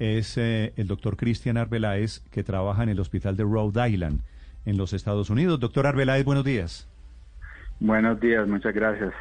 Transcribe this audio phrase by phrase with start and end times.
[0.00, 4.22] Es eh, el doctor Cristian Arbeláez, que trabaja en el hospital de Rhode Island,
[4.64, 5.60] en los Estados Unidos.
[5.60, 6.88] Doctor Arbeláez, buenos días.
[7.80, 9.12] Buenos días, muchas gracias.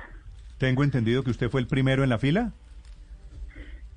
[0.57, 2.53] Tengo entendido que usted fue el primero en la fila.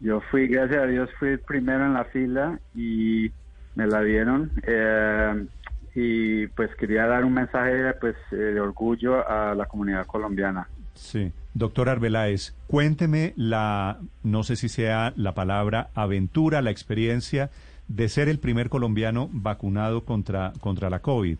[0.00, 3.30] Yo fui, gracias a Dios, fui el primero en la fila y
[3.77, 4.50] me la dieron.
[4.66, 5.46] Eh,
[5.94, 10.66] y pues quería dar un mensaje pues, eh, de orgullo a la comunidad colombiana.
[10.95, 11.32] Sí.
[11.55, 17.50] Doctor Arbeláez, cuénteme la, no sé si sea la palabra aventura, la experiencia
[17.89, 21.36] de ser el primer colombiano vacunado contra, contra la COVID.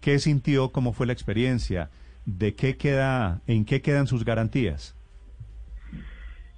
[0.00, 0.70] ¿Qué sintió?
[0.72, 1.90] ¿Cómo fue la experiencia?
[2.26, 4.96] ¿De qué queda, en qué quedan sus garantías?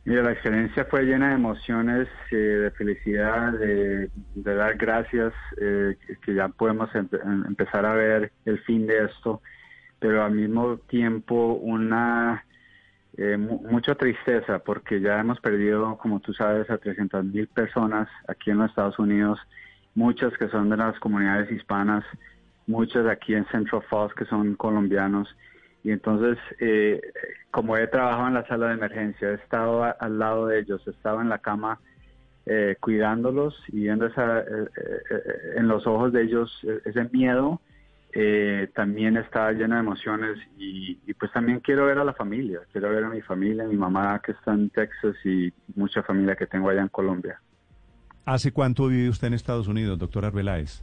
[0.07, 6.35] Mira, la experiencia fue llena de emociones, eh, de felicidad, de, dar gracias, eh, que-
[6.35, 7.09] ya podemos em-
[7.49, 9.41] empezar a ver el fin de esto,
[10.05, 12.45] pero al mismo tiempo una
[13.17, 18.07] eh, mu- mucha tristeza porque ya hemos perdido, como tú sabes, a 300 mil personas
[18.29, 19.39] aquí en los Estados Unidos,
[19.95, 22.05] muchas que son de las comunidades hispanas,
[22.67, 25.35] muchas aquí en Central Falls que son colombianos.
[25.83, 27.01] Y entonces, eh,
[27.51, 30.91] como he trabajado en la sala de emergencia, he estado al lado de ellos, he
[30.91, 31.81] estado en la cama
[32.45, 37.05] eh, cuidándolos y viendo esa, eh, eh, eh, en los ojos de ellos eh, ese
[37.11, 37.63] miedo,
[38.17, 42.61] eh, también está lleno de emociones y, y pues también quiero ver a la familia,
[42.71, 46.47] quiero ver a mi familia, mi mamá que está en Texas y mucha familia que
[46.47, 47.41] tengo allá en Colombia.
[48.25, 50.83] ¿Hace cuánto vive usted en Estados Unidos, doctor Arbeláez?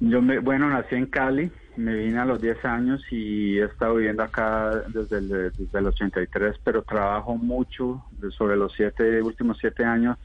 [0.00, 3.94] Yo, me, bueno, nací en Cali, me vine a los 10 años y he estado
[3.94, 8.04] viviendo acá desde el, desde el 83, pero trabajo mucho
[8.36, 10.18] sobre los siete, últimos siete años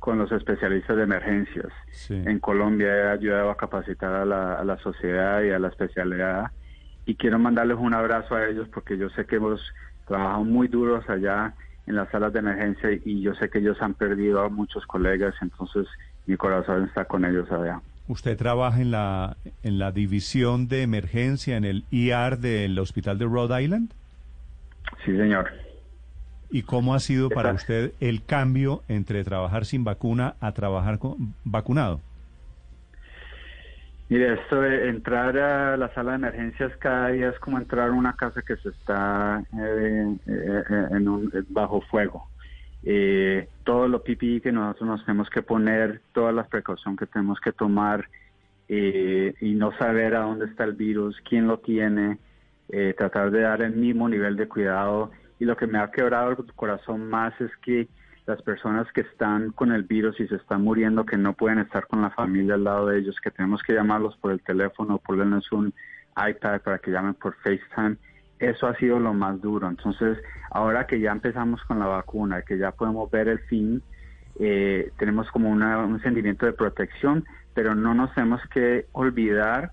[0.00, 1.68] con los especialistas de emergencias.
[1.92, 2.14] Sí.
[2.14, 6.50] En Colombia he ayudado a capacitar a la, a la sociedad y a la especialidad
[7.06, 9.60] y quiero mandarles un abrazo a ellos porque yo sé que hemos
[10.06, 11.54] trabajado muy duros allá
[11.86, 15.34] en las salas de emergencia y yo sé que ellos han perdido a muchos colegas,
[15.42, 15.86] entonces
[16.26, 17.80] mi corazón está con ellos allá.
[18.06, 23.24] ¿Usted trabaja en la, en la división de emergencia en el ER del hospital de
[23.24, 23.92] Rhode Island?
[25.04, 25.50] Sí, señor.
[26.50, 31.34] ¿Y cómo ha sido para usted el cambio entre trabajar sin vacuna a trabajar con,
[31.44, 32.00] vacunado?
[34.08, 37.92] Mire, esto de entrar a la sala de emergencias cada día es como entrar a
[37.92, 42.30] una casa que se está eh, eh, eh, en un, bajo fuego.
[42.82, 47.38] Eh, todo lo PPE que nosotros nos tenemos que poner, todas las precauciones que tenemos
[47.40, 48.08] que tomar
[48.68, 52.18] eh, y no saber a dónde está el virus, quién lo tiene,
[52.70, 55.10] eh, tratar de dar el mismo nivel de cuidado.
[55.40, 57.88] Y lo que me ha quebrado el corazón más es que
[58.26, 61.86] las personas que están con el virus y se están muriendo, que no pueden estar
[61.88, 65.50] con la familia al lado de ellos, que tenemos que llamarlos por el teléfono, ponerles
[65.50, 65.72] un
[66.14, 67.96] iPad para que llamen por FaceTime,
[68.38, 69.66] eso ha sido lo más duro.
[69.66, 70.18] Entonces,
[70.50, 73.82] ahora que ya empezamos con la vacuna, que ya podemos ver el fin,
[74.38, 77.24] eh, tenemos como una- un sentimiento de protección,
[77.54, 79.72] pero no nos tenemos que olvidar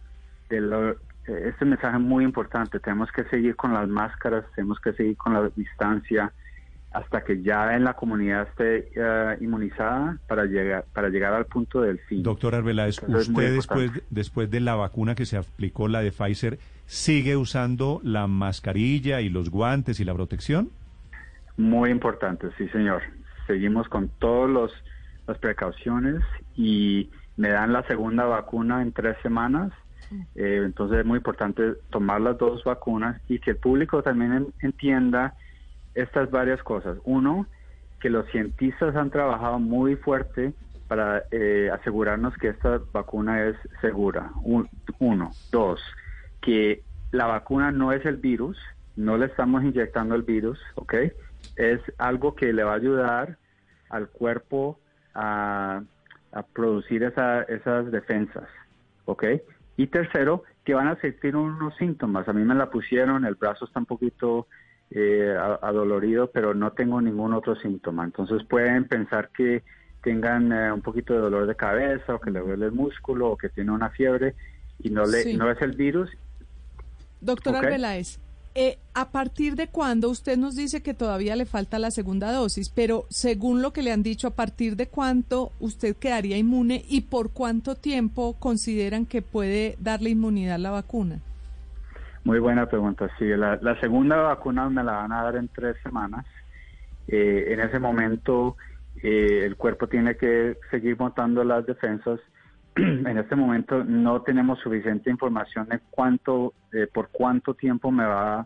[0.49, 0.95] de lo,
[1.27, 2.79] este mensaje es muy importante.
[2.79, 6.31] Tenemos que seguir con las máscaras, tenemos que seguir con la distancia
[6.91, 11.81] hasta que ya en la comunidad esté eh, inmunizada para llegar para llegar al punto
[11.81, 12.23] del fin.
[12.23, 17.35] Doctor Arbeláez, usted después, después de la vacuna que se aplicó, la de Pfizer, ¿sigue
[17.35, 20.71] usando la mascarilla y los guantes y la protección?
[21.57, 23.01] Muy importante, sí, señor.
[23.47, 24.71] Seguimos con todas
[25.27, 26.21] las precauciones
[26.55, 29.71] y me dan la segunda vacuna en tres semanas.
[30.35, 34.53] Eh, entonces es muy importante tomar las dos vacunas y que el público también en-
[34.61, 35.35] entienda
[35.93, 36.97] estas varias cosas.
[37.03, 37.47] Uno,
[37.99, 40.53] que los cientistas han trabajado muy fuerte
[40.87, 44.31] para eh, asegurarnos que esta vacuna es segura.
[44.43, 44.69] Un-
[44.99, 45.35] uno.
[45.51, 45.81] Dos,
[46.41, 48.57] que la vacuna no es el virus,
[48.95, 50.93] no le estamos inyectando el virus, ¿ok?
[51.55, 53.37] Es algo que le va a ayudar
[53.89, 54.79] al cuerpo
[55.13, 55.81] a,
[56.31, 58.47] a producir esa- esas defensas,
[59.05, 59.23] ¿ok?
[59.77, 62.27] Y tercero, que van a sentir unos síntomas.
[62.27, 64.47] A mí me la pusieron, el brazo está un poquito
[64.89, 68.03] eh, adolorido, pero no tengo ningún otro síntoma.
[68.03, 69.63] Entonces pueden pensar que
[70.01, 73.37] tengan eh, un poquito de dolor de cabeza o que le duele el músculo o
[73.37, 74.35] que tiene una fiebre
[74.79, 75.37] y no le Sí.
[75.37, 76.09] no es el virus.
[77.21, 77.63] Doctor Ok.
[77.63, 78.19] Arbeláez,
[78.59, 82.69] Eh, ¿A partir de cuándo usted nos dice que todavía le falta la segunda dosis?
[82.69, 87.01] Pero según lo que le han dicho, ¿a partir de cuánto usted quedaría inmune y
[87.01, 91.19] por cuánto tiempo consideran que puede darle inmunidad la vacuna?
[92.23, 93.07] Muy buena pregunta.
[93.19, 96.25] Sí, la, segunda vacuna me la van a dar en tres semanas.
[97.07, 98.57] Eh, en ese momento
[99.03, 102.19] eh, el cuerpo tiene que seguir montando las defensas.
[102.77, 108.45] En este momento no tenemos suficiente información de cuánto, eh, por cuánto tiempo me va,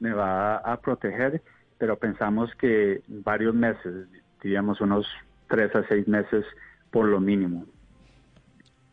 [0.00, 1.42] me va a proteger,
[1.78, 4.06] pero pensamos que varios meses,
[4.42, 5.06] diríamos unos
[5.48, 6.44] tres a seis meses
[6.90, 7.64] por lo mínimo.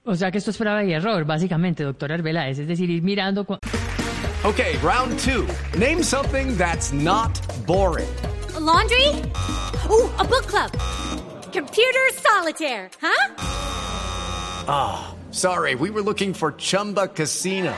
[0.03, 3.41] O sea que esto es prueba y error, básicamente, doctor Arbeláez, es decir, ir mirando...
[3.41, 5.47] Ok, round two.
[5.79, 7.31] Name something that's not
[7.65, 8.05] boring.
[8.65, 9.09] laundry?
[9.89, 10.71] Ooh, a book club.
[11.51, 13.64] Computer solitaire, huh?
[14.67, 17.73] Ah, oh, sorry, we were looking for Chumba Casino.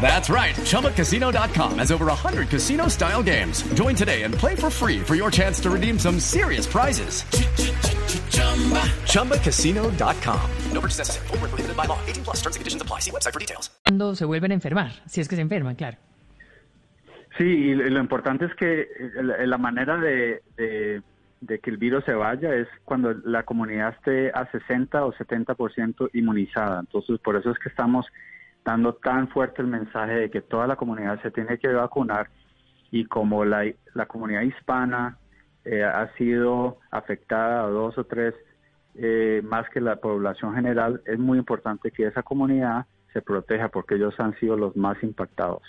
[0.00, 0.54] That's right.
[0.54, 3.62] ChumbaCasino.com has over 100 casino style games.
[3.74, 7.24] Join today and play for free for your chance to redeem some serious prizes.
[9.06, 10.50] ChumbaCasino.com.
[10.72, 11.26] No purchase necessary.
[11.28, 11.98] Full prohibited by law.
[12.06, 13.00] 18 plus terms and conditions apply.
[13.00, 13.70] See website for details.
[13.84, 15.96] Cuando se vuelven a enfermar, si es que se enferman, claro.
[17.38, 18.88] Sí, y lo importante es que
[19.20, 21.02] la manera de, de,
[21.40, 26.10] de, que el virus se vaya es cuando la comunidad esté a 60 o 70%
[26.14, 26.80] inmunizada.
[26.80, 28.06] Entonces, por eso es que estamos
[28.64, 32.28] dando tan fuerte el mensaje de que toda la comunidad se tiene que vacunar
[32.90, 35.18] y como la, la comunidad hispana
[35.64, 38.34] eh, ha sido afectada dos o tres
[38.94, 43.96] eh, más que la población general, es muy importante que esa comunidad se proteja porque
[43.96, 45.62] ellos han sido los más impactados.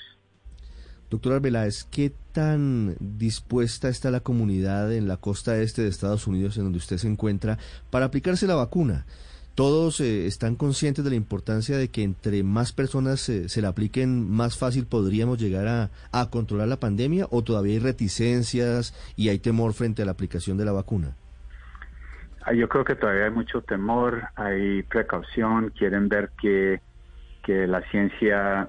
[1.10, 6.58] Doctor Arbeláez, ¿qué tan dispuesta está la comunidad en la costa este de Estados Unidos,
[6.58, 7.58] en donde usted se encuentra,
[7.90, 9.06] para aplicarse la vacuna?
[9.56, 14.30] ¿Todos eh, están conscientes de la importancia de que entre más personas se la apliquen,
[14.30, 17.26] más fácil podríamos llegar a, controlar la pandemia?
[17.32, 21.16] ¿O todavía hay reticencias y hay temor frente a la aplicación de la vacuna?
[22.42, 26.82] Ah, yo creo que todavía hay mucho temor, hay precaución, quieren ver que
[27.48, 28.68] la ciencia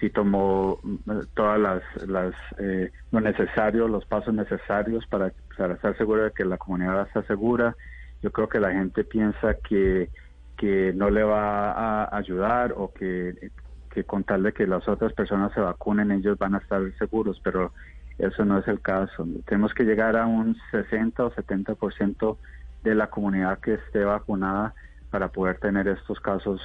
[0.00, 5.96] sí tomó mm, todas las, las eh, lo necesario, los pasos necesarios para, para estar
[5.96, 7.76] seguro de que la comunidad está segura.
[8.22, 10.10] Yo creo que la gente piensa que,
[10.56, 13.50] que no le va a ayudar o que,
[13.90, 17.40] que con tal de que las otras personas se vacunen, ellos van a estar seguros,
[17.42, 17.72] pero
[18.18, 19.26] eso no es el caso.
[19.46, 22.36] Tenemos que llegar a un 60 o 70%
[22.82, 24.74] de la comunidad que esté vacunada
[25.10, 26.60] para poder tener estos casos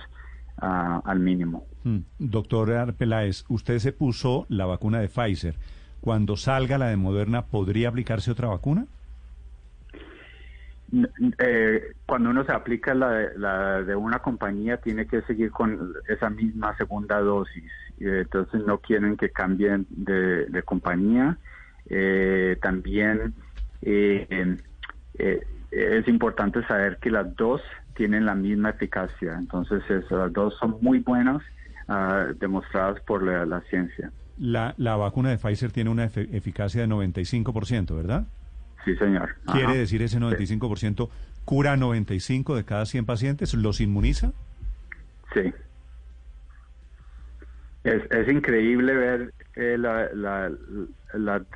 [0.57, 1.65] al mínimo.
[1.83, 1.99] Mm.
[2.19, 5.55] Doctor Arpeláez, usted se puso la vacuna de Pfizer.
[6.01, 8.85] Cuando salga la de Moderna, ¿podría aplicarse otra vacuna?
[11.39, 15.93] Eh, cuando uno se aplica la de, la de, una compañía, tiene que seguir con
[16.07, 17.71] esa misma segunda dosis.
[17.99, 21.37] entonces no quieren que cambien de, compañía.
[21.89, 23.33] Eh, también
[23.81, 24.57] eh,
[25.71, 27.61] es importante saber que las dos
[27.95, 29.35] tienen la misma eficacia.
[29.37, 31.41] Entonces, las dos son muy buenas,
[31.87, 34.11] ah, demostradas por la, ciencia.
[34.37, 38.25] La, la, vacuna de Pfizer tiene una eficacia de 95%, ¿verdad?
[38.85, 39.35] Sí, señor.
[39.51, 41.09] ¿Quiere decir ese 95%
[41.45, 43.53] cura 95 de cada 100 pacientes?
[43.53, 44.33] ¿Los inmuniza?
[45.33, 45.53] Sí.
[47.83, 50.51] Es, es increíble ver eh, la,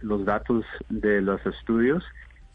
[0.01, 2.03] los datos de los estudios,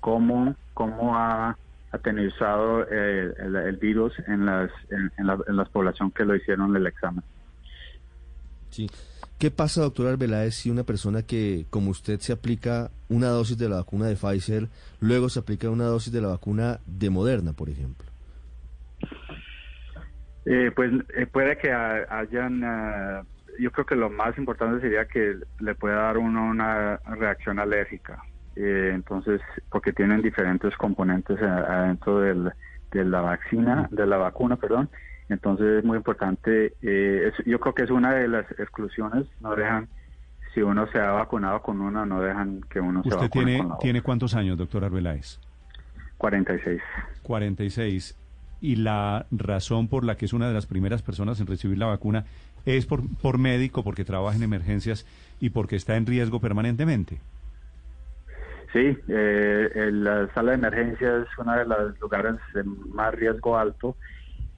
[0.01, 1.57] cómo, cómo ha
[1.93, 7.23] atenuizado eh, el, virus en las en, la, en población que lo hicieron el examen.
[8.71, 8.91] Sí.
[9.39, 13.69] ¿Qué pasa, doctor Arbeláez, si una persona que, como usted, se aplica una dosis de
[13.69, 14.69] la vacuna de Pfizer,
[15.01, 18.07] luego se aplica una dosis de la vacuna de Moderna, por ejemplo?
[20.47, 23.27] Eh, pues eh, puede que hayan,
[23.59, 28.23] yo creo que lo más importante sería que le pueda dar uno una reacción alérgica.
[28.57, 29.41] Eh, entonces,
[29.71, 32.53] porque tienen diferentes componentes adentro del,
[32.91, 34.91] de la vacuna, de la vacuna, perdón.
[35.29, 36.75] Entonces es muy importante.
[36.83, 39.27] Eh, yo creo que es una de las exclusiones.
[39.41, 39.89] No dejan,
[40.55, 43.69] si uno se ha vacunado con una, no dejan que uno se vacune tiene, con
[43.69, 45.41] la tiene cuántos años, doctor Arbeláez?
[46.19, 46.81] 46.
[47.23, 48.19] 46.
[48.61, 51.87] Y la razón por la que es una de las primeras personas en recibir la
[51.87, 52.27] vacuna
[52.65, 55.05] es por, por médico, porque trabaja en emergencias
[55.41, 57.19] y porque está en riesgo permanentemente.
[58.73, 63.97] Sí, eh, la sala de emergencia es uno de los lugares de más riesgo alto.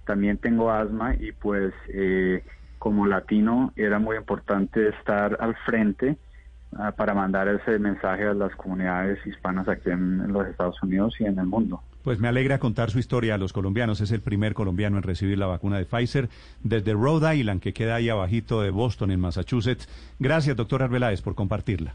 [0.06, 2.44] También tengo asma y pues eh,
[2.78, 6.16] como latino era muy importante estar al frente
[6.76, 11.25] ah, para mandar ese mensaje a las comunidades hispanas aquí en, los Estados Unidos y
[11.25, 11.83] en el mundo.
[12.04, 14.00] Pues me alegra contar su historia a los colombianos.
[14.00, 16.28] Es el primer colombiano en recibir la vacuna de Pfizer
[16.62, 19.88] desde Rhode Island, que queda ahí abajito de Boston, en Massachusetts.
[20.21, 21.94] Gracias, doctor Arbeláez, por compartirla.